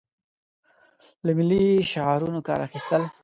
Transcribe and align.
له 1.25 1.31
ملي 1.37 1.65
شعارونو 1.91 2.39
کار 2.47 2.59
اخیستل. 2.67 3.01